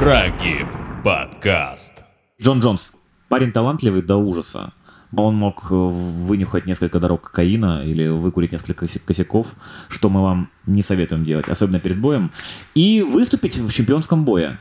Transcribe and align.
Прогиб 0.00 0.66
подкаст. 1.04 2.04
Джон 2.40 2.60
Джонс. 2.60 2.94
Парень 3.28 3.52
талантливый 3.52 4.00
до 4.00 4.16
ужаса. 4.16 4.72
Он 5.14 5.34
мог 5.34 5.66
э, 5.70 5.74
вынюхать 5.74 6.64
несколько 6.64 6.98
дорог 7.00 7.20
кокаина 7.20 7.82
или 7.84 8.08
выкурить 8.08 8.50
несколько 8.50 8.86
кося- 8.86 9.02
косяков, 9.04 9.56
что 9.90 10.08
мы 10.08 10.22
вам 10.22 10.50
не 10.64 10.82
советуем 10.82 11.22
делать, 11.22 11.50
особенно 11.50 11.80
перед 11.80 12.00
боем, 12.00 12.32
и 12.74 13.02
выступить 13.02 13.58
в 13.58 13.70
чемпионском 13.70 14.24
бое. 14.24 14.58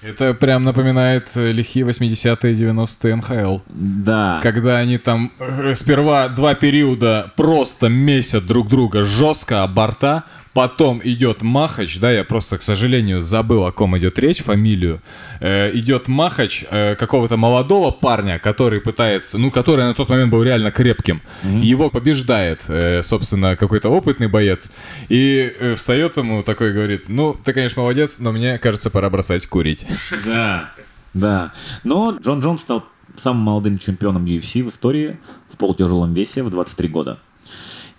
Это 0.00 0.32
прям 0.32 0.64
напоминает 0.64 1.32
э, 1.34 1.52
лихие 1.52 1.84
80-е 1.84 2.54
90-е 2.54 3.16
НХЛ. 3.16 3.58
Да. 3.68 4.40
Когда 4.42 4.78
они 4.78 4.96
там 4.96 5.30
э, 5.38 5.74
сперва 5.74 6.28
два 6.28 6.54
периода 6.54 7.34
просто 7.36 7.90
месят 7.90 8.46
друг 8.46 8.68
друга 8.68 9.04
жестко 9.04 9.62
о 9.62 9.66
борта, 9.66 10.24
потом 10.56 11.02
идет 11.04 11.42
Махач, 11.42 11.98
да, 12.00 12.10
я 12.10 12.24
просто, 12.24 12.56
к 12.56 12.62
сожалению, 12.62 13.20
забыл, 13.20 13.66
о 13.66 13.72
ком 13.72 13.98
идет 13.98 14.18
речь, 14.18 14.42
фамилию. 14.42 15.02
Э, 15.38 15.70
идет 15.76 16.08
Махач 16.08 16.64
э, 16.70 16.94
какого-то 16.94 17.36
молодого 17.36 17.90
парня, 17.90 18.38
который 18.38 18.80
пытается, 18.80 19.36
ну, 19.36 19.50
который 19.50 19.84
на 19.84 19.92
тот 19.92 20.08
момент 20.08 20.32
был 20.32 20.42
реально 20.42 20.70
крепким. 20.70 21.20
Его 21.42 21.90
побеждает, 21.90 22.64
э, 22.68 23.02
собственно, 23.02 23.54
какой-то 23.54 23.90
опытный 23.90 24.28
боец. 24.28 24.70
И 25.10 25.52
э, 25.60 25.74
встает 25.74 26.16
ему 26.16 26.42
такой 26.42 26.72
говорит, 26.72 27.10
ну, 27.10 27.34
ты, 27.44 27.52
конечно, 27.52 27.82
молодец, 27.82 28.18
но 28.18 28.32
мне 28.32 28.56
кажется, 28.56 28.88
пора 28.88 29.10
бросать 29.10 29.46
курить. 29.46 29.84
Да. 30.24 30.70
Да. 31.12 31.52
Но 31.84 32.16
Джон 32.18 32.40
Джонс 32.40 32.62
стал 32.62 32.86
самым 33.14 33.42
молодым 33.42 33.76
чемпионом 33.76 34.24
UFC 34.24 34.62
в 34.62 34.68
истории 34.68 35.18
в 35.50 35.58
полутяжелом 35.58 36.14
весе 36.14 36.42
в 36.42 36.48
23 36.48 36.88
года. 36.88 37.18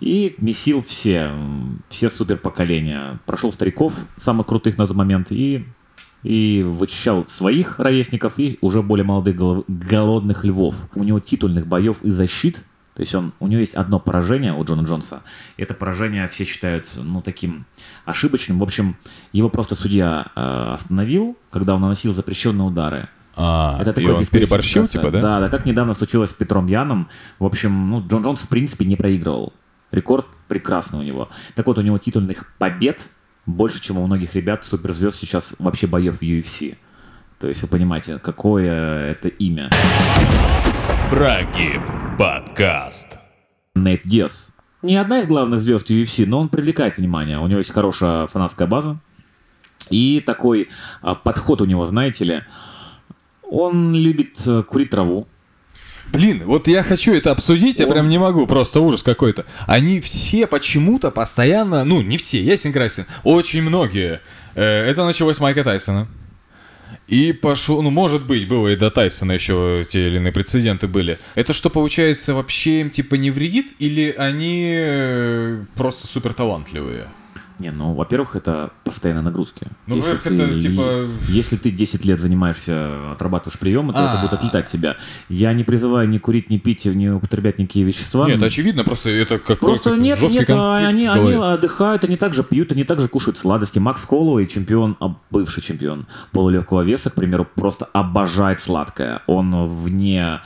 И 0.00 0.34
месил 0.38 0.80
все, 0.80 1.30
все 1.88 2.08
супер 2.08 2.38
поколения. 2.38 3.18
Прошел 3.26 3.50
стариков, 3.50 4.06
самых 4.16 4.46
крутых 4.46 4.78
на 4.78 4.86
тот 4.86 4.96
момент, 4.96 5.32
и, 5.32 5.66
и 6.22 6.64
вычищал 6.64 7.26
своих 7.26 7.78
ровесников 7.78 8.38
и 8.38 8.58
уже 8.60 8.82
более 8.82 9.04
молодых 9.04 9.36
голов- 9.36 9.64
голодных 9.66 10.44
львов. 10.44 10.88
У 10.94 11.02
него 11.02 11.18
титульных 11.20 11.66
боев 11.66 12.02
и 12.02 12.10
защит 12.10 12.64
то 12.98 13.02
есть 13.02 13.14
он, 13.14 13.32
у 13.38 13.46
него 13.46 13.60
есть 13.60 13.74
одно 13.74 14.00
поражение 14.00 14.52
у 14.52 14.64
Джона 14.64 14.82
Джонса. 14.82 15.22
Это 15.56 15.72
поражение 15.72 16.26
все 16.26 16.44
считают, 16.44 16.92
ну, 17.00 17.22
таким 17.22 17.64
ошибочным. 18.04 18.58
В 18.58 18.64
общем, 18.64 18.96
его 19.32 19.48
просто 19.48 19.76
судья 19.76 20.32
э, 20.34 20.72
остановил, 20.74 21.36
когда 21.52 21.76
он 21.76 21.80
наносил 21.80 22.12
запрещенные 22.12 22.66
удары. 22.66 23.08
А, 23.36 23.78
Это 23.80 23.92
такой 23.92 24.14
он 24.14 24.26
переборщил, 24.26 24.84
типа, 24.84 25.12
да? 25.12 25.20
Да, 25.20 25.40
да, 25.42 25.48
как 25.48 25.64
недавно 25.64 25.94
случилось 25.94 26.30
с 26.30 26.34
Петром 26.34 26.66
Яном. 26.66 27.08
В 27.38 27.44
общем, 27.44 27.88
ну, 27.88 28.04
Джон 28.04 28.24
Джонс, 28.24 28.42
в 28.42 28.48
принципе, 28.48 28.84
не 28.84 28.96
проигрывал. 28.96 29.52
Рекорд 29.90 30.26
прекрасный 30.48 31.00
у 31.00 31.02
него. 31.02 31.28
Так 31.54 31.66
вот, 31.66 31.78
у 31.78 31.82
него 31.82 31.98
титульных 31.98 32.44
побед 32.58 33.10
больше, 33.46 33.80
чем 33.80 33.98
у 33.98 34.06
многих 34.06 34.34
ребят, 34.34 34.64
суперзвезд 34.64 35.18
сейчас 35.18 35.54
вообще 35.58 35.86
боев 35.86 36.18
в 36.18 36.22
UFC. 36.22 36.76
То 37.38 37.48
есть 37.48 37.62
вы 37.62 37.68
понимаете, 37.68 38.18
какое 38.18 39.10
это 39.10 39.28
имя. 39.28 39.70
Прогиб 41.08 41.80
подкаст. 42.18 43.18
Нейт 43.74 44.02
Диас. 44.04 44.50
Не 44.82 44.96
одна 44.96 45.20
из 45.20 45.26
главных 45.26 45.60
звезд 45.60 45.90
UFC, 45.90 46.26
но 46.26 46.40
он 46.40 46.48
привлекает 46.48 46.98
внимание. 46.98 47.38
У 47.38 47.46
него 47.46 47.58
есть 47.58 47.72
хорошая 47.72 48.26
фанатская 48.26 48.68
база. 48.68 48.98
И 49.90 50.20
такой 50.20 50.68
а, 51.00 51.14
подход 51.14 51.62
у 51.62 51.64
него, 51.64 51.84
знаете 51.84 52.24
ли, 52.24 52.42
он 53.42 53.94
любит 53.94 54.46
э, 54.46 54.62
курить 54.62 54.90
траву. 54.90 55.26
Блин, 56.12 56.42
вот 56.44 56.68
я 56.68 56.82
хочу 56.82 57.14
это 57.14 57.30
обсудить, 57.32 57.78
я 57.78 57.86
Он- 57.86 57.92
прям 57.92 58.08
не 58.08 58.18
могу, 58.18 58.46
просто 58.46 58.80
ужас 58.80 59.02
какой-то. 59.02 59.44
Они 59.66 60.00
все 60.00 60.46
почему-то 60.46 61.10
постоянно, 61.10 61.84
ну, 61.84 62.00
не 62.02 62.16
все, 62.16 62.42
ясен 62.42 62.72
красен, 62.72 63.04
очень 63.24 63.62
многие. 63.62 64.20
Э, 64.54 64.90
Это 64.90 65.04
началось 65.04 65.36
с 65.36 65.40
Майка 65.40 65.62
Тайсона. 65.64 66.08
И 67.06 67.32
пошло, 67.32 67.80
ну, 67.82 67.90
может 67.90 68.26
быть, 68.26 68.48
было 68.48 68.68
и 68.68 68.76
до 68.76 68.90
Тайсона 68.90 69.32
еще 69.32 69.86
те 69.90 70.08
или 70.08 70.16
иные 70.16 70.32
прецеденты 70.32 70.86
были. 70.86 71.18
Это 71.34 71.52
что, 71.54 71.70
получается, 71.70 72.34
вообще 72.34 72.80
им 72.80 72.90
типа 72.90 73.14
не 73.14 73.30
вредит? 73.30 73.66
Или 73.78 74.14
они 74.16 74.72
э, 74.76 75.64
просто 75.74 76.06
супер 76.06 76.34
талантливые? 76.34 77.08
Не, 77.60 77.70
ну, 77.72 77.92
во-первых, 77.92 78.36
это 78.36 78.70
постоянные 78.84 79.22
нагрузки. 79.24 79.66
Ну, 79.86 79.96
во-первых, 79.96 80.26
это, 80.26 80.60
типа- 80.60 81.04
Если 81.28 81.56
ты 81.56 81.70
10 81.70 82.04
лет 82.04 82.20
занимаешься, 82.20 83.12
отрабатываешь 83.12 83.58
приемы, 83.58 83.92
то 83.92 83.98
это 83.98 84.18
А. 84.18 84.22
будет 84.22 84.32
отлетать 84.34 84.66
тебя. 84.68 84.96
Я 85.28 85.52
не 85.52 85.64
призываю 85.64 86.08
ни 86.08 86.18
курить, 86.18 86.50
ни 86.50 86.58
пить, 86.58 86.86
ни 86.86 87.08
употреблять 87.08 87.58
никакие 87.58 87.84
вещества. 87.84 88.28
Нет, 88.28 88.42
очевидно, 88.42 88.84
просто 88.84 89.10
это 89.10 89.38
как 89.38 89.58
Просто 89.58 89.96
нет, 89.96 90.20
нет, 90.30 90.48
а, 90.50 90.78
они, 90.78 91.06
они 91.06 91.34
отдыхают, 91.34 92.04
они 92.04 92.16
также 92.16 92.44
пьют, 92.44 92.70
они 92.72 92.84
также 92.84 93.08
кушают 93.08 93.36
сладости. 93.36 93.78
Макс 93.78 94.04
Холлоуэй, 94.04 94.46
чемпион, 94.46 94.96
а, 95.00 95.16
бывший 95.30 95.62
чемпион 95.62 96.06
полулегкого 96.32 96.82
веса, 96.82 97.10
к 97.10 97.14
примеру, 97.14 97.46
просто 97.56 97.86
обожает 97.92 98.60
сладкое. 98.60 99.22
Он 99.26 99.66
вне 99.66 100.40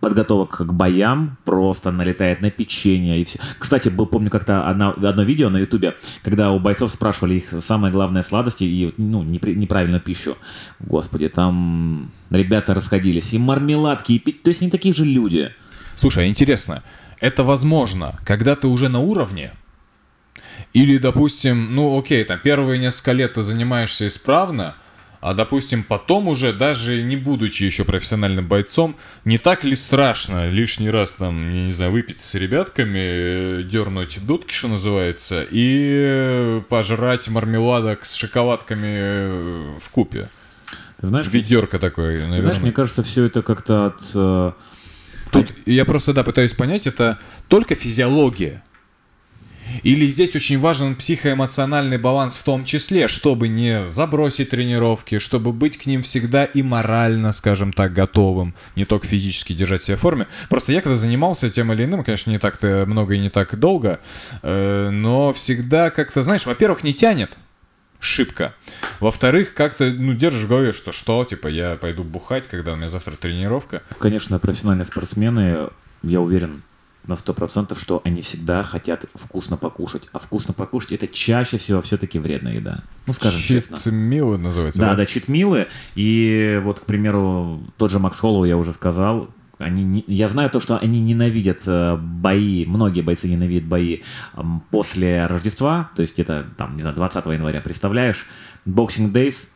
подготовок 0.00 0.56
к 0.58 0.72
боям 0.72 1.38
просто 1.44 1.90
налетает 1.92 2.40
на 2.40 2.50
печенье 2.50 3.20
и 3.20 3.24
все. 3.24 3.38
Кстати, 3.58 3.88
был, 3.88 4.06
помню, 4.06 4.30
как-то 4.30 4.68
одно, 4.68 4.94
одно 4.96 5.22
видео 5.22 5.48
на 5.48 5.58
ютубе, 5.58 5.96
когда 6.32 6.50
у 6.50 6.58
бойцов 6.58 6.90
спрашивали 6.90 7.34
их 7.34 7.52
самые 7.60 7.92
главные 7.92 8.22
сладости 8.22 8.64
и 8.64 8.94
ну, 8.96 9.22
неправильную 9.22 10.00
пищу. 10.00 10.38
Господи, 10.80 11.28
там 11.28 12.10
ребята 12.30 12.72
расходились. 12.72 13.34
И 13.34 13.38
мармеладки, 13.38 14.12
и 14.12 14.18
пить. 14.18 14.42
То 14.42 14.48
есть 14.48 14.62
они 14.62 14.70
такие 14.70 14.94
же 14.94 15.04
люди. 15.04 15.52
Слушай, 15.94 16.28
интересно, 16.28 16.82
это 17.20 17.44
возможно, 17.44 18.18
когда 18.24 18.56
ты 18.56 18.66
уже 18.66 18.88
на 18.88 19.00
уровне? 19.00 19.52
Или, 20.72 20.96
допустим, 20.96 21.74
ну 21.74 21.98
окей, 21.98 22.24
там 22.24 22.38
первые 22.42 22.78
несколько 22.78 23.12
лет 23.12 23.34
ты 23.34 23.42
занимаешься 23.42 24.06
исправно, 24.06 24.74
а 25.22 25.34
допустим 25.34 25.84
потом 25.84 26.26
уже, 26.26 26.52
даже 26.52 27.00
не 27.00 27.16
будучи 27.16 27.62
еще 27.62 27.84
профессиональным 27.84 28.48
бойцом, 28.48 28.96
не 29.24 29.38
так 29.38 29.62
ли 29.62 29.76
страшно 29.76 30.50
лишний 30.50 30.90
раз 30.90 31.12
там, 31.12 31.54
я 31.54 31.64
не 31.66 31.70
знаю, 31.70 31.92
выпить 31.92 32.20
с 32.20 32.34
ребятками, 32.34 32.98
э, 32.98 33.62
дернуть 33.62 34.18
дудки, 34.26 34.52
что 34.52 34.66
называется, 34.66 35.46
и 35.48 35.94
э, 35.94 36.62
пожрать 36.68 37.28
мармеладок 37.28 38.04
с 38.04 38.14
шоколадками 38.14 38.88
э, 38.88 39.74
в 39.80 39.90
купе? 39.90 40.28
Ты 41.00 41.06
знаешь, 41.06 41.28
Ведерко 41.28 41.78
такое, 41.78 42.14
Ты 42.14 42.24
наверное. 42.24 42.40
знаешь, 42.40 42.58
мне 42.58 42.72
кажется, 42.72 43.04
все 43.04 43.24
это 43.24 43.42
как-то 43.42 43.86
от... 43.86 44.56
Тут 45.30 45.54
я 45.66 45.84
просто, 45.84 46.12
да, 46.12 46.24
пытаюсь 46.24 46.52
понять, 46.52 46.88
это 46.88 47.20
только 47.48 47.76
физиология? 47.76 48.64
Или 49.82 50.06
здесь 50.06 50.34
очень 50.36 50.58
важен 50.58 50.94
психоэмоциональный 50.94 51.98
баланс 51.98 52.36
в 52.36 52.42
том 52.42 52.64
числе, 52.64 53.08
чтобы 53.08 53.48
не 53.48 53.86
забросить 53.88 54.50
тренировки, 54.50 55.18
чтобы 55.18 55.52
быть 55.52 55.78
к 55.78 55.86
ним 55.86 56.02
всегда 56.02 56.44
и 56.44 56.62
морально, 56.62 57.32
скажем 57.32 57.72
так, 57.72 57.92
готовым, 57.92 58.54
не 58.76 58.84
только 58.84 59.06
физически 59.06 59.52
держать 59.52 59.82
себя 59.82 59.96
в 59.96 60.00
форме. 60.00 60.26
Просто 60.48 60.72
я 60.72 60.80
когда 60.80 60.96
занимался 60.96 61.50
тем 61.50 61.72
или 61.72 61.84
иным, 61.84 62.04
конечно, 62.04 62.30
не 62.30 62.38
так-то 62.38 62.84
много 62.86 63.14
и 63.14 63.18
не 63.18 63.30
так 63.30 63.58
долго, 63.58 64.00
э, 64.42 64.90
но 64.90 65.32
всегда 65.32 65.90
как-то, 65.90 66.22
знаешь, 66.22 66.46
во-первых, 66.46 66.84
не 66.84 66.94
тянет, 66.94 67.36
шибко. 68.00 68.54
Во-вторых, 69.00 69.54
как-то, 69.54 69.90
ну, 69.90 70.14
держишь 70.14 70.42
в 70.42 70.48
голове, 70.48 70.72
что 70.72 70.92
что, 70.92 71.24
типа, 71.24 71.48
я 71.48 71.76
пойду 71.76 72.02
бухать, 72.04 72.46
когда 72.48 72.72
у 72.72 72.76
меня 72.76 72.88
завтра 72.88 73.12
тренировка. 73.12 73.82
Конечно, 73.98 74.38
профессиональные 74.38 74.84
спортсмены, 74.84 75.68
я 76.02 76.20
уверен 76.20 76.62
на 77.06 77.14
100%, 77.14 77.78
что 77.78 78.00
они 78.04 78.22
всегда 78.22 78.62
хотят 78.62 79.06
вкусно 79.14 79.56
покушать. 79.56 80.08
А 80.12 80.18
вкусно 80.18 80.54
покушать 80.54 80.92
это 80.92 81.06
чаще 81.08 81.56
всего 81.56 81.80
все-таки 81.80 82.18
вредная 82.18 82.54
еда. 82.54 82.80
Ну, 83.06 83.12
скажем 83.12 83.40
честно. 83.40 83.76
Читмилы 83.78 84.38
называется, 84.38 84.80
Да, 84.80 84.94
да, 84.94 85.04
читмилы. 85.06 85.66
И 85.96 86.60
вот, 86.62 86.80
к 86.80 86.84
примеру, 86.84 87.60
тот 87.76 87.90
же 87.90 87.98
Макс 87.98 88.20
Холлоу, 88.20 88.44
я 88.44 88.56
уже 88.56 88.72
сказал, 88.72 89.28
они 89.58 89.84
не- 89.84 90.04
я 90.08 90.28
знаю 90.28 90.50
то, 90.50 90.60
что 90.60 90.76
они 90.78 91.00
ненавидят 91.00 91.62
э, 91.66 91.96
бои, 91.96 92.66
многие 92.66 93.00
бойцы 93.02 93.28
ненавидят 93.28 93.64
бои 93.68 94.00
после 94.70 95.26
Рождества, 95.26 95.90
то 95.94 96.02
есть 96.02 96.18
это, 96.18 96.46
там, 96.56 96.76
не 96.76 96.82
знаю, 96.82 96.96
20 96.96 97.26
января, 97.26 97.60
представляешь, 97.60 98.26
Boxing 98.66 99.12
Days, 99.12 99.46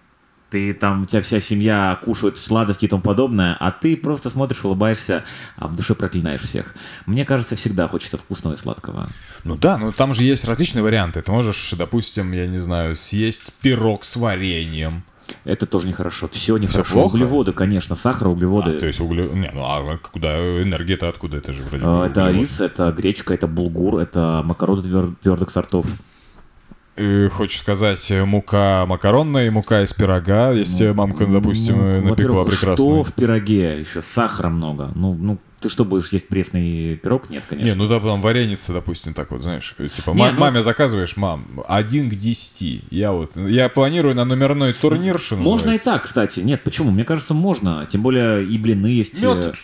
ты 0.51 0.73
там, 0.75 1.03
у 1.03 1.05
тебя 1.05 1.23
вся 1.23 1.41
семья 1.41 1.99
кушает 2.03 2.37
сладости 2.37 2.85
и 2.85 2.89
тому 2.89 3.03
подобное, 3.03 3.57
а 3.59 3.71
ты 3.73 3.97
просто 3.97 4.31
смотришь, 4.31 4.65
улыбаешься, 4.65 5.25
а 5.57 5.67
в 5.67 5.77
душе 5.77 5.95
проклинаешь 5.95 6.43
всех. 6.43 6.75
Мне 7.07 7.25
кажется, 7.25 7.57
всегда 7.57 7.89
хочется 7.89 8.17
вкусного 8.19 8.55
и 8.55 8.57
сладкого. 8.57 9.09
Ну 9.45 9.57
да, 9.57 9.77
ну 9.79 9.93
там 9.93 10.15
же 10.15 10.25
есть 10.25 10.45
различные 10.45 10.83
варианты. 10.83 11.23
Ты 11.23 11.33
можешь, 11.33 11.75
допустим, 11.77 12.33
я 12.33 12.47
не 12.47 12.59
знаю, 12.59 12.97
съесть 12.97 13.53
пирог 13.61 14.05
с 14.05 14.17
вареньем. 14.17 15.03
Это 15.45 15.67
тоже 15.67 15.89
нехорошо. 15.89 16.29
Все 16.29 16.57
нехорошо. 16.57 16.93
плохо? 16.93 17.15
Углеводы, 17.15 17.53
конечно, 17.53 17.97
сахар, 17.97 18.29
углеводы. 18.29 18.71
А, 18.77 18.79
то 18.79 18.87
есть 18.87 19.01
угле... 19.01 19.25
Не, 19.25 19.51
ну 19.53 19.63
а 19.65 19.99
куда? 19.99 20.37
Энергия-то 20.63 21.09
откуда? 21.09 21.39
Это 21.39 21.53
же 21.53 21.63
вроде 21.63 21.85
А, 21.85 22.07
Это 22.07 22.31
рис, 22.31 22.61
это 22.61 22.93
гречка, 22.93 23.35
это 23.35 23.49
булгур, 23.49 23.99
это 23.99 24.43
макароны 24.45 24.83
твер- 24.83 25.15
твердых 25.21 25.51
сортов. 25.51 25.87
И 26.97 27.29
хочешь 27.29 27.61
сказать, 27.61 28.11
э, 28.11 28.25
мука 28.25 28.87
макаронная 28.87 29.47
и 29.47 29.51
мука 29.51 29.83
из 29.83 29.93
пирога, 29.93 30.53
если 30.53 30.79
тебе 30.79 30.93
мамка, 30.95 31.27
допустим, 31.27 31.77
Ну, 31.77 31.85
э, 31.89 32.01
напекла 32.01 32.45
прекрасно. 32.45 32.77
Что 32.77 33.03
в 33.03 33.13
пироге? 33.13 33.79
Еще 33.79 34.01
сахара 34.01 34.49
много. 34.49 34.91
Ну, 34.95 35.15
ну, 35.15 35.39
Ты 35.61 35.71
что, 35.71 35.85
будешь 35.87 36.11
есть 36.11 36.29
пресный 36.29 36.97
пирог? 36.97 37.29
Нет, 37.31 37.43
конечно. 37.49 37.71
Не, 37.73 37.77
ну 37.77 37.89
да, 37.89 37.99
там 37.99 38.21
вареница, 38.21 38.73
допустим, 38.75 39.15
так 39.15 39.31
вот, 39.31 39.43
знаешь, 39.43 39.75
э, 39.79 39.89
типа, 39.89 40.11
Не, 40.11 40.19
ма- 40.25 40.33
ну- 40.33 40.39
маме 40.41 40.63
заказываешь, 40.63 41.17
мам, 41.17 41.45
один 41.67 42.11
к 42.11 42.15
десяти. 42.15 42.83
Я 42.91 43.13
вот, 43.13 43.37
я 43.37 43.69
планирую 43.71 44.15
на 44.15 44.25
номерной 44.27 44.73
турнир, 44.75 45.19
что 45.19 45.37
Можно 45.37 45.47
и 45.47 45.55
называется. 45.73 45.85
так, 45.87 46.03
кстати. 46.05 46.41
Нет, 46.41 46.63
почему? 46.63 46.91
Мне 46.91 47.05
кажется, 47.05 47.33
можно. 47.35 47.87
Тем 47.89 48.03
более 48.03 48.45
и 48.47 48.59
блины 48.59 48.87
есть. 48.87 49.23
Мёд. 49.23 49.55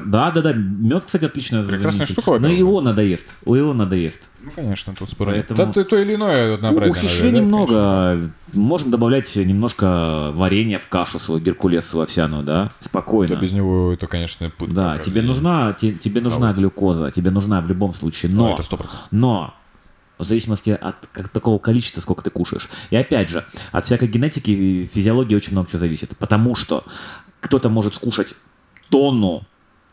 Да, 0.00 0.30
да, 0.30 0.40
да. 0.42 0.52
Мед, 0.52 1.04
кстати, 1.04 1.24
отличная 1.24 1.62
Прекрасная 1.64 2.06
штука, 2.06 2.30
Но 2.30 2.32
во-первых. 2.38 2.58
его 2.58 2.80
надоест. 2.80 3.36
У 3.44 3.54
его 3.54 3.74
надоест. 3.74 4.30
Ну, 4.42 4.50
конечно, 4.50 4.94
тут 4.98 5.10
спорно. 5.10 5.32
Поэтому- 5.34 5.56
Да, 5.58 5.72
то, 5.72 5.84
то 5.84 5.98
или 5.98 6.14
иное 6.14 6.52
У 6.52 6.54
однообразие. 6.54 6.90
ухищрений 6.90 7.40
наверное, 7.40 8.26
да. 8.28 8.32
Можно 8.52 8.90
добавлять 8.90 9.34
немножко 9.36 10.30
варенья 10.34 10.78
в 10.78 10.88
кашу 10.88 11.18
свою 11.18 11.40
геркулесовую 11.40 12.04
овсяную, 12.04 12.42
да? 12.42 12.70
Спокойно. 12.78 13.34
Да 13.34 13.40
без 13.40 13.52
него 13.52 13.92
это, 13.92 14.06
конечно, 14.06 14.50
пытка. 14.50 14.74
Да, 14.74 14.98
тебе 14.98 15.22
нужна, 15.22 15.72
те- 15.72 15.92
тебе 15.92 16.20
нужна 16.20 16.52
глюкоза, 16.52 17.10
тебе 17.10 17.30
нужна 17.30 17.60
в 17.60 17.68
любом 17.68 17.92
случае, 17.92 18.32
Ну, 18.32 18.46
но, 18.48 18.54
это 18.54 18.62
100%. 18.62 19.08
но 19.10 19.54
в 20.18 20.24
зависимости 20.24 20.70
от 20.70 20.94
как, 21.12 21.28
такого 21.30 21.58
количества, 21.58 22.00
сколько 22.00 22.22
ты 22.22 22.30
кушаешь. 22.30 22.68
И 22.90 22.96
опять 22.96 23.28
же, 23.28 23.44
от 23.72 23.86
всякой 23.86 24.06
генетики 24.08 24.50
и 24.50 24.84
физиологии 24.84 25.34
очень 25.34 25.52
много 25.52 25.68
чего 25.68 25.78
зависит, 25.80 26.16
потому 26.16 26.54
что 26.54 26.84
кто-то 27.40 27.68
может 27.70 27.94
скушать 27.94 28.34
тонну 28.90 29.42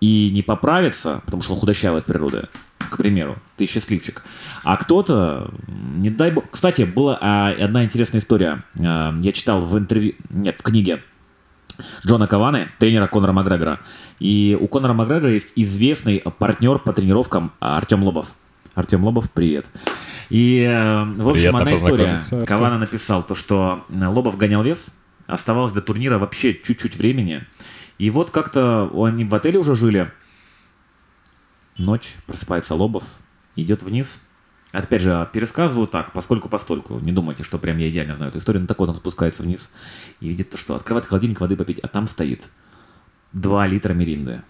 и 0.02 0.32
не 0.34 0.42
поправиться, 0.42 1.22
потому 1.26 1.44
что 1.44 1.54
он 1.54 1.60
худощавый 1.60 2.00
от 2.00 2.06
природы, 2.06 2.48
к 2.90 2.98
примеру, 2.98 3.38
ты 3.58 3.66
счастливчик. 3.66 4.24
А 4.64 4.78
кто-то, 4.78 5.52
не 5.68 6.10
дай 6.10 6.32
бог... 6.32 6.50
Кстати, 6.50 6.84
была 6.84 7.18
а, 7.22 7.52
одна 7.52 7.84
интересная 7.84 8.20
история. 8.20 8.64
А, 8.80 9.16
я 9.22 9.32
читал 9.32 9.62
в 9.62 9.78
интервью... 9.78 10.14
Нет, 10.30 10.58
в 10.60 10.64
книге 10.64 11.04
Джона 12.06 12.28
Каваны, 12.28 12.70
тренера 12.78 13.08
Конора 13.08 13.32
Макгрегора. 13.32 13.80
И 14.20 14.58
у 14.60 14.68
Конора 14.68 14.94
Макгрегора 14.94 15.34
есть 15.34 15.54
известный 15.56 16.20
партнер 16.20 16.80
по 16.80 16.94
тренировкам 16.94 17.52
Артем 17.60 18.04
Лобов. 18.04 18.36
Артем 18.76 19.04
Лобов, 19.04 19.30
привет. 19.32 19.66
И, 20.30 20.62
э, 20.62 21.04
в 21.04 21.30
общем, 21.30 21.54
Приятно 21.54 21.60
одна 21.60 21.76
история. 21.76 22.46
Кавана 22.46 22.78
написал 22.78 23.24
то, 23.24 23.36
что 23.36 23.86
э, 23.90 24.06
Лобов 24.06 24.38
гонял 24.38 24.64
вес, 24.64 24.92
оставалось 25.28 25.74
до 25.74 25.82
турнира 25.82 26.18
вообще 26.18 26.54
чуть-чуть 26.54 26.98
времени. 26.98 27.46
И 28.00 28.10
вот 28.10 28.32
как-то 28.32 28.90
они 29.06 29.26
в 29.26 29.36
отеле 29.36 29.60
уже 29.60 29.76
жили. 29.76 30.12
Ночь, 31.78 32.16
просыпается 32.26 32.74
Лобов, 32.74 33.20
идет 33.56 33.84
вниз. 33.84 34.20
Опять 34.72 35.02
же, 35.02 35.30
пересказываю 35.34 35.88
так, 35.88 36.14
поскольку 36.14 36.48
постольку. 36.48 37.00
Не 37.00 37.12
думайте, 37.12 37.44
что 37.44 37.58
прям 37.58 37.78
я 37.78 37.90
идеально 37.90 38.16
знаю 38.16 38.30
эту 38.30 38.40
историю. 38.40 38.62
Но 38.62 38.68
так 38.68 38.80
вот 38.80 38.90
он 38.90 38.96
спускается 38.96 39.44
вниз 39.44 39.70
и 40.22 40.30
видит 40.30 40.50
то, 40.50 40.58
что 40.58 40.76
открывает 40.76 41.06
холодильник 41.06 41.42
воды 41.42 41.58
попить, 41.58 41.80
а 41.80 41.88
там 41.88 42.08
стоит 42.08 42.52
2 43.34 43.68
литра 43.68 43.94
меринды. 43.94 44.44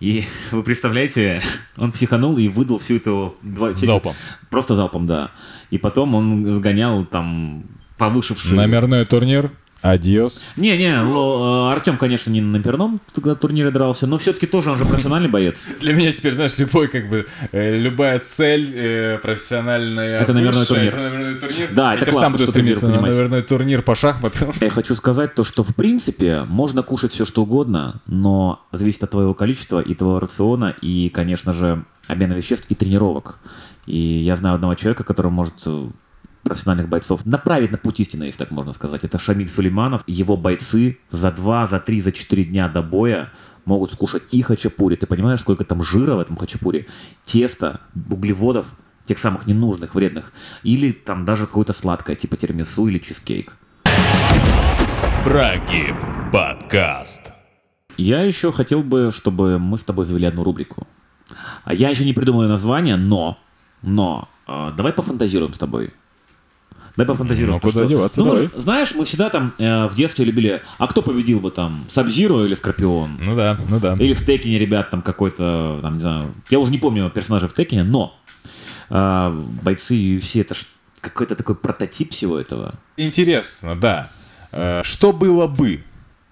И 0.00 0.24
вы 0.52 0.62
представляете, 0.62 1.40
он 1.76 1.92
психанул 1.92 2.36
и 2.38 2.48
выдал 2.48 2.78
всю 2.78 2.96
эту... 2.96 3.36
залпом. 3.42 4.14
Просто 4.50 4.76
залпом, 4.76 5.06
да. 5.06 5.30
И 5.70 5.78
потом 5.78 6.14
он 6.14 6.54
сгонял 6.56 7.04
там 7.06 7.64
повышивший... 7.98 8.56
Номерной 8.56 9.06
турнир. 9.06 9.52
Адиос. 9.82 10.44
Не-не, 10.56 10.92
э, 10.92 11.72
Артем, 11.72 11.98
конечно, 11.98 12.30
не 12.30 12.40
на 12.40 12.62
перном 12.62 13.00
тогда 13.12 13.34
турнире 13.34 13.70
дрался, 13.72 14.06
но 14.06 14.16
все-таки 14.16 14.46
тоже 14.46 14.70
он 14.70 14.78
же 14.78 14.84
профессиональный 14.84 15.28
боец. 15.28 15.66
Для 15.80 15.92
меня 15.92 16.12
теперь, 16.12 16.34
знаешь, 16.34 16.56
любой, 16.58 16.86
как 16.86 17.08
бы, 17.08 17.26
э, 17.50 17.76
любая 17.78 18.20
цель 18.20 18.72
э, 18.74 19.18
профессиональная. 19.18 20.20
Это 20.20 20.32
номерной 20.32 20.60
высшая, 20.60 20.90
турнир. 20.90 20.94
Это 20.94 21.46
турнир. 21.48 21.68
Да, 21.72 21.94
это 21.96 22.06
классно, 22.06 22.20
сам 22.20 22.38
что 22.38 22.52
ты 22.52 22.62
меру 22.62 22.74
стремиться 22.76 22.86
на 22.86 22.92
понимать. 22.94 23.12
номерной 23.12 23.42
турнир 23.42 23.82
по 23.82 23.94
шахматам. 23.96 24.52
Я 24.60 24.70
хочу 24.70 24.94
сказать 24.94 25.34
то, 25.34 25.42
что 25.42 25.64
в 25.64 25.74
принципе 25.74 26.44
можно 26.44 26.82
кушать 26.84 27.10
все 27.10 27.24
что 27.24 27.42
угодно, 27.42 28.00
но 28.06 28.64
зависит 28.70 29.02
от 29.02 29.10
твоего 29.10 29.34
количества 29.34 29.80
и 29.80 29.94
твоего 29.94 30.20
рациона, 30.20 30.76
и, 30.80 31.08
конечно 31.08 31.52
же, 31.52 31.84
обмена 32.06 32.34
веществ 32.34 32.66
и 32.68 32.76
тренировок. 32.76 33.40
И 33.86 33.98
я 33.98 34.36
знаю 34.36 34.54
одного 34.54 34.76
человека, 34.76 35.02
который 35.02 35.32
может 35.32 35.54
профессиональных 36.42 36.88
бойцов 36.88 37.24
направить 37.24 37.70
на 37.70 37.78
путь 37.78 38.00
истины, 38.00 38.24
если 38.24 38.40
так 38.40 38.50
можно 38.50 38.72
сказать. 38.72 39.04
Это 39.04 39.18
Шамиль 39.18 39.48
Сулейманов. 39.48 40.02
Его 40.06 40.36
бойцы 40.36 40.98
за 41.10 41.30
2, 41.30 41.66
за 41.66 41.80
3, 41.80 42.00
за 42.00 42.12
4 42.12 42.44
дня 42.44 42.68
до 42.68 42.82
боя 42.82 43.32
могут 43.64 43.90
скушать 43.92 44.22
и 44.32 44.42
хачапури. 44.42 44.96
Ты 44.96 45.06
понимаешь, 45.06 45.40
сколько 45.40 45.64
там 45.64 45.82
жира 45.82 46.16
в 46.16 46.20
этом 46.20 46.36
хачапури? 46.36 46.88
Теста, 47.24 47.80
углеводов, 48.10 48.74
тех 49.04 49.18
самых 49.18 49.46
ненужных, 49.46 49.94
вредных. 49.94 50.32
Или 50.62 50.92
там 50.92 51.24
даже 51.24 51.46
какое-то 51.46 51.72
сладкое, 51.72 52.16
типа 52.16 52.36
термису 52.36 52.86
или 52.88 52.98
чизкейк. 52.98 53.56
Прогиб. 55.24 55.96
Подкаст. 56.32 57.32
Я 57.96 58.22
еще 58.22 58.52
хотел 58.52 58.82
бы, 58.82 59.10
чтобы 59.12 59.58
мы 59.58 59.76
с 59.76 59.84
тобой 59.84 60.04
завели 60.04 60.26
одну 60.26 60.44
рубрику. 60.44 60.86
А 61.64 61.74
я 61.74 61.90
еще 61.90 62.04
не 62.04 62.12
придумаю 62.12 62.48
название, 62.48 62.96
но, 62.96 63.38
но, 63.82 64.28
э, 64.48 64.72
давай 64.76 64.92
пофантазируем 64.92 65.52
с 65.52 65.58
тобой. 65.58 65.92
Давай 66.96 67.06
пофантазируем. 67.08 67.54
Ну, 67.54 67.60
куда 67.60 67.80
что- 67.80 67.88
деваться, 67.88 68.20
Ну, 68.20 68.26
мы 68.26 68.32
давай. 68.34 68.48
же- 68.50 68.60
знаешь, 68.60 68.94
мы 68.94 69.04
всегда 69.04 69.30
там 69.30 69.54
э, 69.58 69.86
в 69.88 69.94
детстве 69.94 70.24
любили, 70.24 70.62
а 70.78 70.86
кто 70.86 71.02
победил 71.02 71.40
бы 71.40 71.50
там, 71.50 71.84
Сабзиро 71.88 72.44
или 72.44 72.54
Скорпион? 72.54 73.16
Ну 73.20 73.34
да, 73.36 73.58
ну 73.70 73.80
да. 73.80 73.94
Или 73.94 74.12
в 74.12 74.24
Текине, 74.24 74.58
ребят, 74.58 74.90
там 74.90 75.00
какой-то, 75.02 75.78
там, 75.82 75.94
не 75.94 76.00
знаю, 76.00 76.34
я 76.50 76.58
уже 76.58 76.70
не 76.70 76.78
помню 76.78 77.08
персонажа 77.10 77.48
в 77.48 77.54
Текине, 77.54 77.82
но 77.84 78.14
э, 78.90 79.40
бойцы 79.62 79.94
UFC 79.94 80.40
это 80.42 80.54
ж 80.54 80.64
какой-то 81.00 81.34
такой 81.34 81.54
прототип 81.54 82.10
всего 82.10 82.38
этого. 82.38 82.74
Интересно, 82.96 83.74
да. 83.74 84.10
Э, 84.52 84.82
Что 84.84 85.12
было 85.12 85.46
бы, 85.46 85.82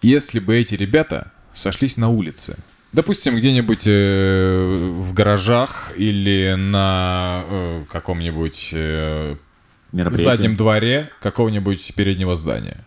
если 0.03 0.41
бы 0.41 0.57
эти 0.57 0.75
ребята 0.75 1.33
сошлись 1.53 1.97
на 1.97 2.09
улице? 2.11 2.57
Допустим, 2.93 3.37
где-нибудь 3.37 3.85
э, 3.87 4.93
в 4.99 5.13
гаражах 5.15 5.93
или 5.97 6.55
на 6.59 7.45
э, 7.49 7.85
каком-нибудь 7.91 8.71
э, 8.73 9.37
Мероприятие. 9.93 10.35
заднем 10.37 10.57
дворе 10.57 11.11
какого-нибудь 11.21 11.93
переднего 11.95 12.37
здания. 12.37 12.85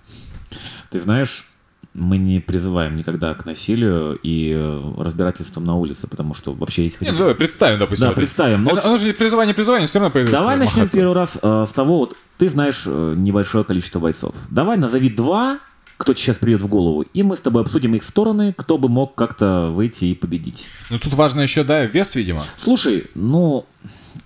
Ты 0.89 0.99
знаешь, 0.99 1.45
мы 1.93 2.17
не 2.17 2.39
призываем 2.39 2.95
никогда 2.95 3.33
к 3.35 3.45
насилию 3.45 4.17
и 4.23 4.53
э, 4.55 4.93
разбирательствам 4.97 5.63
на 5.63 5.75
улице, 5.75 6.07
потому 6.07 6.33
что 6.33 6.53
вообще 6.53 6.83
есть... 6.85 7.01
Не, 7.01 7.11
ну 7.11 7.17
давай 7.17 7.35
представим, 7.35 7.77
допустим. 7.79 8.03
Да, 8.03 8.07
вот 8.09 8.15
представим. 8.15 8.65
Это- 8.65 8.75
вот 8.75 8.85
Оно 8.85 8.97
же 8.97 9.13
призывание, 9.13 9.53
призывание, 9.53 9.87
все 9.87 9.99
равно 9.99 10.11
пойдут 10.11 10.31
Давай 10.31 10.55
э, 10.55 10.59
начнем 10.59 10.79
махаться. 10.83 10.97
первый 10.97 11.13
раз 11.13 11.37
э, 11.41 11.65
с 11.67 11.71
того, 11.73 11.99
вот 11.99 12.15
ты 12.37 12.49
знаешь 12.49 12.83
э, 12.87 13.13
небольшое 13.15 13.63
количество 13.63 13.99
бойцов. 13.99 14.35
Давай 14.49 14.77
назови 14.77 15.09
два, 15.09 15.59
кто 15.97 16.13
тебе 16.13 16.23
сейчас 16.25 16.39
придет 16.39 16.61
в 16.63 16.67
голову, 16.67 17.01
и 17.13 17.21
мы 17.21 17.35
с 17.35 17.41
тобой 17.41 17.61
обсудим 17.61 17.93
их 17.95 18.03
стороны, 18.03 18.53
кто 18.57 18.77
бы 18.79 18.89
мог 18.89 19.13
как-то 19.13 19.67
выйти 19.71 20.05
и 20.05 20.15
победить. 20.15 20.69
Ну 20.89 20.97
тут 20.97 21.13
важно 21.13 21.41
еще, 21.41 21.63
да, 21.63 21.85
вес, 21.85 22.15
видимо. 22.15 22.41
Слушай, 22.55 23.07
ну, 23.13 23.65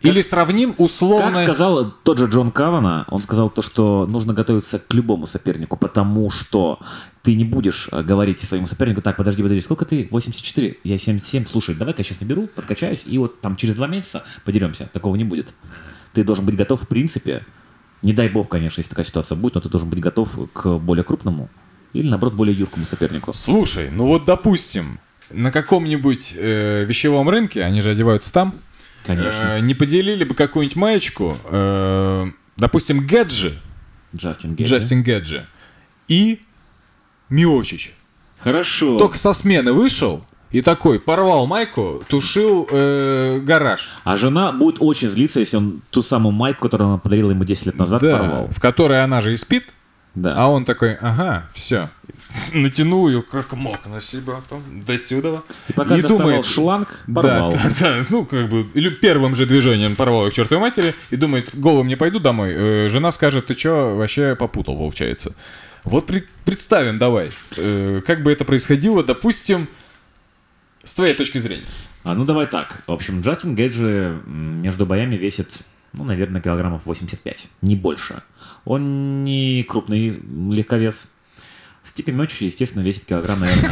Или 0.02 0.22
сравним 0.22 0.76
условно... 0.78 1.32
как 1.32 1.44
сказал 1.44 1.92
тот 2.04 2.20
же 2.20 2.28
Джон 2.28 2.52
Кавана, 2.52 3.06
он 3.10 3.22
сказал 3.22 3.50
то, 3.50 3.62
что 3.62 4.06
нужно 4.06 4.34
готовиться 4.34 4.80
к 4.80 4.94
любому 4.94 5.26
сопернику, 5.26 5.76
потому 5.78 6.30
что 6.30 6.80
ты 7.24 7.36
не 7.36 7.46
будешь 7.46 7.90
э, 7.92 8.04
говорить 8.04 8.40
своему 8.40 8.68
сопернику, 8.68 9.02
так, 9.02 9.18
подожди, 9.18 9.42
подожди, 9.42 9.62
сколько 9.62 9.86
ты? 9.86 10.08
84? 10.12 10.78
Я 10.84 10.98
77, 10.98 11.46
слушай, 11.46 11.76
давай-ка 11.76 12.02
я 12.02 12.04
сейчас 12.04 12.22
наберу, 12.22 12.48
подкачаюсь, 12.48 13.06
и 13.08 13.18
вот 13.18 13.42
там 13.42 13.56
через 13.56 13.76
два 13.76 13.88
месяца 13.88 14.24
подеремся. 14.46 14.90
Такого 14.94 15.16
не 15.16 15.24
будет. 15.24 15.56
Ты 16.14 16.24
должен 16.24 16.46
быть 16.46 16.56
готов, 16.56 16.84
в 16.84 16.88
принципе, 16.88 17.44
не 18.04 18.14
дай 18.14 18.30
бог, 18.30 18.50
конечно, 18.50 18.80
если 18.80 18.92
такая 18.92 19.06
ситуация 19.06 19.36
будет, 19.36 19.56
но 19.56 19.62
ты 19.62 19.70
должен 19.70 19.90
быть 19.90 20.00
готов 20.00 20.52
к 20.54 20.78
более 20.78 21.04
крупному 21.04 21.50
или, 21.94 22.08
наоборот, 22.08 22.36
более 22.36 22.56
юркому 22.56 22.86
сопернику. 22.86 23.34
Слушай, 23.34 23.90
ну 23.92 24.06
вот 24.08 24.26
допустим, 24.26 25.00
на 25.32 25.52
каком-нибудь 25.52 26.34
э, 26.38 26.86
вещевом 26.86 27.30
рынке, 27.30 27.64
они 27.64 27.82
же 27.82 27.92
одеваются 27.92 28.32
там, 28.32 28.56
Конечно. 29.08 29.58
э, 29.58 29.60
не 29.62 29.74
поделили 29.74 30.24
бы 30.24 30.36
какую-нибудь 30.36 30.76
маечку, 30.76 31.38
э, 31.46 32.26
допустим, 32.58 33.06
Гэджи, 33.06 33.58
Джастин 34.16 34.52
Гетти. 34.56 34.64
Джастин 34.74 35.04
Гэджи, 35.04 35.46
и 36.08 36.42
Миочич. 37.30 37.94
Хорошо. 38.40 38.98
Только 38.98 39.18
со 39.18 39.34
смены 39.34 39.74
вышел 39.74 40.24
и 40.52 40.62
такой 40.62 41.00
порвал 41.00 41.46
майку, 41.48 42.04
тушил 42.08 42.68
э, 42.72 43.40
гараж. 43.44 43.90
А 44.04 44.16
жена 44.16 44.52
будет 44.52 44.78
очень 44.80 45.10
злиться, 45.10 45.40
если 45.40 45.58
он 45.58 45.82
ту 45.90 46.02
самую 46.02 46.32
майку, 46.34 46.62
которую 46.62 46.88
она 46.90 46.98
подарила 46.98 47.32
ему 47.32 47.44
10 47.44 47.66
лет 47.66 47.78
назад, 47.80 48.02
Да, 48.02 48.18
порвал. 48.18 48.48
в 48.50 48.60
которой 48.62 49.04
она 49.04 49.20
же 49.22 49.34
и 49.34 49.36
спит, 49.36 49.66
Да. 50.18 50.34
а 50.36 50.48
он 50.48 50.66
такой, 50.66 50.96
ага, 50.96 51.48
все. 51.54 51.92
Натянул 52.52 53.08
ее 53.08 53.22
как 53.22 53.54
мог 53.54 53.86
на 53.86 54.02
себя 54.02 54.34
там, 54.50 54.64
до 54.84 54.98
сюда. 54.98 55.44
И 55.70 55.74
пока 55.74 55.96
доставал 55.96 56.18
думает, 56.18 56.46
шланг, 56.46 57.04
Да, 57.06 57.22
порвал. 57.22 57.52
Да, 57.54 57.72
да, 57.80 58.06
ну 58.10 58.26
как 58.26 58.50
бы 58.50 58.68
или 58.74 58.90
первым 58.90 59.36
же 59.36 59.46
движением 59.46 59.96
порвал 59.96 60.26
ее 60.26 60.32
к 60.32 60.34
чертовой 60.34 60.62
матери 60.62 60.96
и 61.12 61.18
думает, 61.18 61.52
голым 61.54 61.88
не 61.88 61.96
пойду 61.96 62.20
домой. 62.20 62.50
Э, 62.52 62.90
жена 62.90 63.12
скажет, 63.12 63.46
ты 63.46 63.54
что, 63.54 63.96
вообще 63.96 64.36
попутал, 64.36 64.76
получается. 64.76 65.36
Вот 65.84 66.08
при- 66.08 66.28
представим, 66.46 66.98
давай, 66.98 67.30
э, 67.56 68.02
как 68.04 68.24
бы 68.24 68.32
это 68.32 68.44
происходило, 68.44 69.04
допустим, 69.04 69.68
с 70.84 70.96
твоей 70.96 71.14
точки 71.14 71.38
зрения. 71.38 71.64
А, 72.04 72.16
ну 72.16 72.26
давай 72.26 72.48
так. 72.48 72.82
В 72.88 72.92
общем, 72.92 73.22
Джастин 73.22 73.54
Гейджи 73.54 74.20
между 74.26 74.88
боями 74.88 75.16
весит, 75.16 75.62
ну, 75.94 76.04
наверное, 76.04 76.42
килограммов 76.42 76.86
85, 76.86 77.50
не 77.62 77.76
больше. 77.76 78.22
Он 78.66 79.24
не 79.24 79.64
крупный 79.64 80.10
м, 80.10 80.52
легковес. 80.52 81.08
Стипи 81.84 82.12
Мёч, 82.12 82.42
естественно, 82.42 82.84
весит 82.84 83.06
килограмм, 83.06 83.40
наверное. 83.40 83.72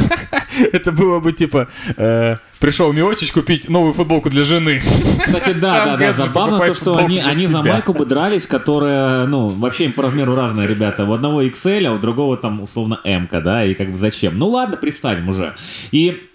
Это 0.72 0.90
было 0.90 1.20
бы 1.20 1.32
типа, 1.32 1.68
э, 1.96 2.36
пришел 2.60 2.90
Миочич 2.92 3.30
купить 3.30 3.68
новую 3.68 3.92
футболку 3.92 4.30
для 4.30 4.42
жены. 4.42 4.80
Кстати, 5.22 5.52
да, 5.52 5.84
да, 5.84 5.96
да, 5.96 6.12
забавно 6.12 6.58
то, 6.58 6.72
что 6.72 6.96
они, 6.96 7.20
они 7.20 7.46
за 7.46 7.62
майку 7.62 7.92
бы 7.92 8.06
дрались, 8.06 8.46
которая, 8.46 9.26
ну, 9.26 9.48
вообще 9.48 9.84
им 9.84 9.92
по 9.92 10.02
размеру 10.02 10.34
разные 10.34 10.66
ребята. 10.66 11.04
У 11.04 11.12
одного 11.12 11.42
XL, 11.42 11.86
а 11.86 11.92
у 11.92 11.98
другого 11.98 12.38
там 12.38 12.62
условно 12.62 13.00
M, 13.04 13.28
да, 13.30 13.64
и 13.64 13.74
как 13.74 13.92
бы 13.92 13.98
зачем? 13.98 14.38
Ну 14.38 14.48
ладно, 14.48 14.78
представим 14.78 15.28
уже. 15.28 15.54
И 15.92 16.30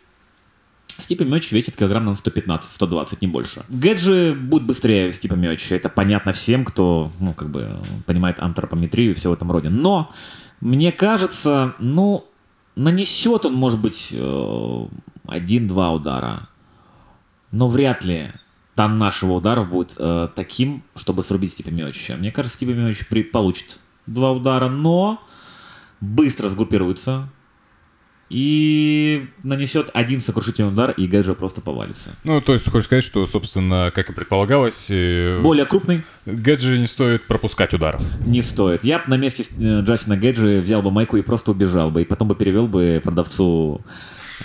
Стипа 1.01 1.23
Мёч 1.23 1.51
весит 1.51 1.75
килограмм 1.77 2.03
на 2.03 2.11
115-120, 2.11 3.17
не 3.21 3.27
больше. 3.27 3.63
Гэджи 3.69 4.33
будет 4.33 4.63
быстрее 4.63 5.11
Стипа 5.11 5.33
Мёч. 5.33 5.71
Это 5.71 5.89
понятно 5.89 6.31
всем, 6.31 6.63
кто, 6.65 7.11
ну, 7.19 7.33
как 7.33 7.49
бы, 7.49 7.79
понимает 8.05 8.39
антропометрию 8.39 9.11
и 9.11 9.13
все 9.13 9.29
в 9.29 9.33
этом 9.33 9.51
роде. 9.51 9.69
Но, 9.69 10.11
мне 10.59 10.91
кажется, 10.91 11.73
ну, 11.79 12.25
нанесет 12.75 13.45
он, 13.45 13.55
может 13.55 13.79
быть, 13.81 14.11
э, 14.13 14.85
один-два 15.27 15.91
удара. 15.91 16.47
Но 17.51 17.67
вряд 17.67 18.05
ли 18.05 18.31
тоннаж 18.75 19.23
его 19.23 19.35
ударов 19.35 19.69
будет 19.69 19.95
э, 19.97 20.29
таким, 20.35 20.83
чтобы 20.95 21.23
срубить 21.23 21.51
Стипа 21.51 21.69
Миочича. 21.69 22.15
Мне 22.15 22.31
кажется, 22.31 22.57
Стипа 22.57 22.71
Миочич 22.71 23.07
при- 23.07 23.23
получит 23.23 23.79
два 24.05 24.31
удара, 24.31 24.69
но 24.69 25.21
быстро 25.99 26.47
сгруппируется 26.49 27.29
и 28.31 29.27
нанесет 29.43 29.89
один 29.93 30.21
сокрушительный 30.21 30.69
удар, 30.69 30.91
и 30.91 31.05
Гэджи 31.05 31.33
просто 31.33 31.59
повалится. 31.59 32.11
Ну, 32.23 32.39
то 32.39 32.53
есть, 32.53 32.69
хочешь 32.69 32.85
сказать, 32.85 33.03
что, 33.03 33.27
собственно, 33.27 33.91
как 33.93 34.09
и 34.09 34.13
предполагалось, 34.13 34.87
э, 34.89 35.41
Более 35.41 35.65
крупный 35.65 36.01
Гэджи 36.25 36.77
не 36.79 36.87
стоит 36.87 37.27
пропускать 37.27 37.73
ударов. 37.73 38.01
не 38.25 38.41
стоит. 38.41 38.85
Я 38.85 38.99
бы 38.99 39.05
на 39.07 39.17
месте 39.17 39.43
э, 39.59 39.81
Джастина 39.81 40.15
Гэджи 40.15 40.61
взял 40.61 40.81
бы 40.81 40.91
майку 40.91 41.17
и 41.17 41.21
просто 41.21 41.51
убежал 41.51 41.91
бы, 41.91 42.03
и 42.03 42.05
потом 42.05 42.29
бы 42.29 42.35
перевел 42.35 42.67
бы 42.67 43.01
продавцу 43.03 43.81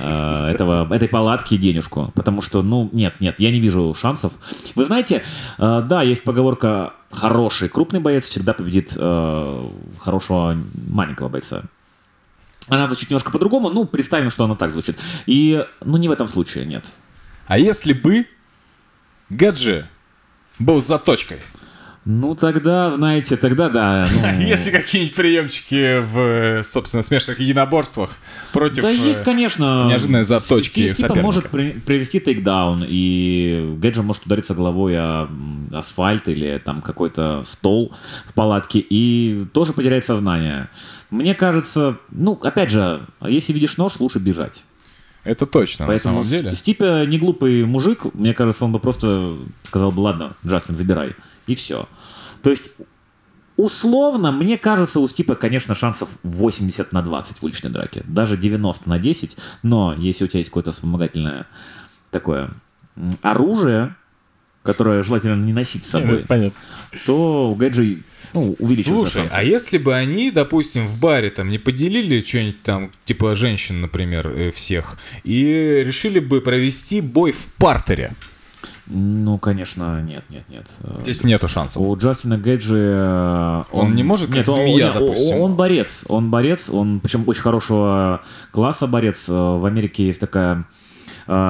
э, 0.00 0.48
этого, 0.48 0.92
этой 0.92 1.06
палатки 1.08 1.56
денежку. 1.56 2.10
Потому 2.16 2.42
что, 2.42 2.62
ну, 2.62 2.90
нет, 2.92 3.20
нет, 3.20 3.38
я 3.38 3.52
не 3.52 3.60
вижу 3.60 3.94
шансов. 3.94 4.32
Вы 4.74 4.84
знаете, 4.84 5.22
э, 5.58 5.82
да, 5.88 6.02
есть 6.02 6.24
поговорка 6.24 6.92
«хороший 7.12 7.68
крупный 7.68 8.00
боец 8.00 8.26
всегда 8.26 8.52
победит 8.52 8.96
э, 8.98 9.68
хорошего 10.00 10.56
маленького 10.88 11.28
бойца». 11.28 11.62
Она 12.68 12.86
звучит 12.86 13.10
немножко 13.10 13.30
по-другому, 13.30 13.70
ну, 13.70 13.84
представим, 13.84 14.30
что 14.30 14.44
она 14.44 14.56
так 14.56 14.70
звучит. 14.70 14.98
И, 15.26 15.64
ну, 15.84 15.96
не 15.98 16.08
в 16.08 16.12
этом 16.12 16.26
случае, 16.26 16.66
нет. 16.66 16.94
А 17.46 17.58
если 17.58 17.92
бы 17.92 18.26
Гэджи 19.30 19.88
был 20.58 20.80
заточкой? 20.80 21.38
Ну, 22.08 22.36
тогда, 22.36 22.92
знаете, 22.92 23.36
тогда 23.36 23.68
да. 23.68 24.08
ну, 24.22 24.40
Если 24.46 24.70
какие-нибудь 24.70 25.16
приемчики 25.16 25.98
в, 25.98 26.62
собственно, 26.62 27.02
смешанных 27.02 27.40
единоборствах 27.40 28.16
против... 28.52 28.82
Да 28.82 28.92
э, 28.92 28.94
есть, 28.94 29.24
конечно. 29.24 29.88
неожиданные 29.88 30.22
заточки 30.22 30.86
Стипа 30.86 31.08
соперника. 31.08 31.24
может 31.24 31.50
при- 31.50 31.72
привести 31.72 32.20
тейкдаун, 32.20 32.84
и 32.86 33.74
Гэджи 33.78 34.04
может 34.04 34.24
удариться 34.24 34.54
головой 34.54 34.94
о 34.96 35.28
асфальт 35.72 36.28
или 36.28 36.62
там 36.64 36.80
какой-то 36.80 37.42
стол 37.42 37.92
в 38.24 38.32
палатке, 38.34 38.78
и 38.78 39.44
тоже 39.52 39.72
потеряет 39.72 40.04
сознание. 40.04 40.68
Мне 41.10 41.34
кажется, 41.34 41.98
ну, 42.12 42.38
опять 42.40 42.70
же, 42.70 43.04
если 43.20 43.52
видишь 43.52 43.78
нож, 43.78 43.98
лучше 43.98 44.20
бежать. 44.20 44.64
Это 45.26 45.46
точно, 45.46 45.86
Поэтому 45.86 46.18
на 46.18 46.24
самом 46.24 46.38
деле. 46.38 46.50
С- 46.50 46.58
Стипа 46.60 47.04
не 47.06 47.18
глупый 47.18 47.64
мужик, 47.64 48.06
мне 48.14 48.32
кажется, 48.34 48.64
он 48.64 48.72
бы 48.72 48.78
просто 48.78 49.34
сказал 49.62 49.92
бы, 49.92 50.00
ладно, 50.00 50.36
Джастин, 50.46 50.74
забирай. 50.74 51.14
И 51.46 51.54
все. 51.54 51.88
То 52.42 52.50
есть, 52.50 52.70
условно, 53.56 54.32
мне 54.32 54.58
кажется, 54.58 55.00
у 55.00 55.06
Стипа, 55.06 55.34
конечно, 55.34 55.74
шансов 55.74 56.10
80 56.22 56.92
на 56.92 57.02
20 57.02 57.38
в 57.38 57.42
уличной 57.44 57.70
драке. 57.70 58.02
Даже 58.06 58.36
90 58.36 58.88
на 58.88 58.98
10. 58.98 59.36
Но 59.62 59.94
если 59.94 60.24
у 60.24 60.28
тебя 60.28 60.38
есть 60.38 60.50
какое-то 60.50 60.72
вспомогательное 60.72 61.46
такое 62.10 62.50
оружие, 63.22 63.94
которое 64.62 65.02
желательно 65.02 65.42
не 65.44 65.52
носить 65.52 65.84
с 65.84 65.88
собой, 65.88 66.24
Понятно. 66.26 66.58
то 67.04 67.50
у 67.50 67.54
Гэджи 67.54 68.02
ну, 68.34 68.56
увеличиваются 68.58 69.20
Слушай, 69.20 69.28
а 69.32 69.42
если 69.42 69.78
бы 69.78 69.94
они, 69.94 70.30
допустим, 70.30 70.86
в 70.86 70.98
баре 70.98 71.30
там 71.30 71.50
не 71.50 71.58
поделили 71.58 72.20
что-нибудь 72.22 72.62
там, 72.62 72.90
типа 73.04 73.34
женщин, 73.34 73.80
например, 73.80 74.28
э, 74.28 74.50
всех, 74.50 74.98
и 75.24 75.82
решили 75.84 76.18
бы 76.18 76.40
провести 76.40 77.00
бой 77.00 77.32
в 77.32 77.46
партере? 77.58 78.12
Ну, 78.88 79.36
конечно, 79.38 80.00
нет, 80.00 80.22
нет, 80.30 80.44
нет. 80.48 80.72
Здесь 81.02 81.24
нету 81.24 81.48
шансов. 81.48 81.82
У 81.82 81.96
Джастина 81.96 82.38
Гэджи... 82.38 82.76
э, 82.78 83.62
Он 83.72 83.94
не 83.96 84.04
может, 84.04 84.28
как 84.28 84.36
Нет, 84.36 84.48
он- 84.48 84.54
змея, 84.54 84.92
он, 84.92 84.94
допустим? 84.94 85.36
Он 85.38 85.56
борец. 85.56 86.04
Он 86.08 86.30
борец, 86.30 86.70
он 86.70 87.00
причем 87.00 87.24
очень 87.26 87.42
хорошего 87.42 88.22
класса 88.52 88.86
борец. 88.86 89.28
Э, 89.28 89.32
В 89.32 89.64
Америке 89.66 90.06
есть 90.06 90.20
такая 90.20 90.64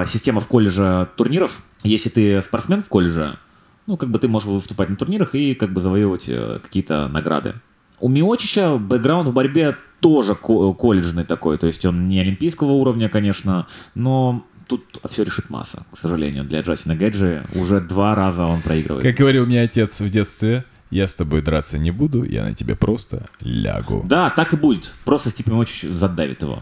система 0.07 0.41
в 0.41 0.47
колледже 0.49 1.09
турниров. 1.17 1.63
Если 1.83 2.09
ты 2.09 2.41
спортсмен 2.41 2.83
в 2.83 2.89
колледже, 2.89 3.39
ну, 3.87 3.97
как 3.97 4.11
бы 4.11 4.19
ты 4.19 4.29
можешь 4.29 4.49
выступать 4.49 4.89
на 4.89 4.97
турнирах 4.97 5.35
и 5.35 5.55
как 5.55 5.73
бы 5.73 5.81
завоевывать 5.81 6.29
э, 6.29 6.61
какие-то 6.63 7.09
награды. 7.09 7.55
У 8.01 8.09
Миочича 8.09 8.77
бэкграунд 8.77 9.29
в 9.29 9.33
борьбе 9.33 9.77
тоже 10.01 10.35
ко- 10.35 10.73
колледжный 10.75 11.25
такой, 11.25 11.57
то 11.59 11.67
есть 11.67 11.85
он 11.87 12.05
не 12.07 12.21
олимпийского 12.21 12.73
уровня, 12.73 13.09
конечно, 13.09 13.67
но 13.95 14.45
тут 14.69 15.01
все 15.09 15.23
решит 15.25 15.49
масса, 15.49 15.87
к 15.91 15.97
сожалению, 15.97 16.45
для 16.45 16.61
Джастина 16.61 16.95
Гэджи. 16.95 17.45
Уже 17.55 17.81
два 17.81 18.15
раза 18.15 18.45
он 18.45 18.61
проигрывает. 18.61 19.03
Как 19.05 19.15
говорил 19.15 19.47
мне 19.47 19.63
отец 19.63 20.01
в 20.01 20.11
детстве, 20.11 20.65
я 20.91 21.07
с 21.07 21.15
тобой 21.15 21.41
драться 21.41 21.79
не 21.79 21.91
буду, 21.91 22.25
я 22.25 22.45
на 22.45 22.55
тебя 22.55 22.77
просто 22.77 23.27
лягу. 23.41 24.05
Да, 24.07 24.31
так 24.31 24.53
и 24.53 24.57
будет. 24.57 24.95
Просто 25.05 25.31
Степи 25.31 25.51
Мочич 25.51 25.83
задавит 25.91 26.43
его. 26.43 26.61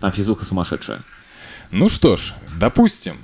Там 0.00 0.10
физуха 0.12 0.44
сумасшедшая. 0.44 1.00
Ну 1.70 1.88
что 1.88 2.16
ж, 2.16 2.34
допустим, 2.58 3.14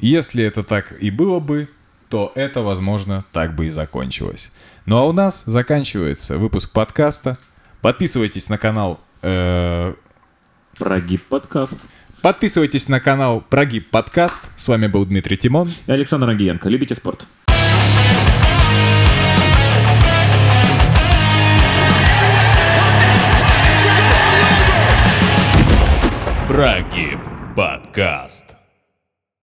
если 0.00 0.44
это 0.44 0.62
так 0.62 0.94
и 1.02 1.10
было 1.10 1.40
бы, 1.40 1.68
то 2.08 2.32
это, 2.34 2.62
возможно, 2.62 3.24
так 3.32 3.54
бы 3.54 3.66
и 3.66 3.70
закончилось. 3.70 4.50
Ну 4.86 4.96
а 4.96 5.04
у 5.04 5.12
нас 5.12 5.42
заканчивается 5.46 6.38
выпуск 6.38 6.72
подкаста. 6.72 7.38
Подписывайтесь 7.80 8.48
на 8.48 8.58
канал 8.58 9.00
э, 9.22 9.94
Прогиб 10.78 11.24
подкаст. 11.28 11.86
Подписывайтесь 12.22 12.88
на 12.88 13.00
канал 13.00 13.44
Прогиб 13.48 13.90
Подкаст. 13.90 14.50
С 14.56 14.66
вами 14.68 14.88
был 14.88 15.04
Дмитрий 15.04 15.36
Тимон. 15.36 15.68
И 15.86 15.92
Александр 15.92 16.30
Агиенко. 16.30 16.68
Любите 16.68 16.94
спорт. 16.94 17.28
Прогиб 26.48 27.20
подкаст. 27.54 28.57